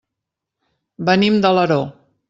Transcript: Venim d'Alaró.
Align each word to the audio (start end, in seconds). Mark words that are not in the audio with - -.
Venim 1.11 1.39
d'Alaró. 1.45 1.81